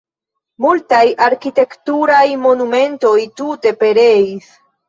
Multaj 0.63 1.01
arkitekturaj 1.25 2.23
monumentoj 2.47 3.15
tute 3.43 3.77
pereis. 3.85 4.53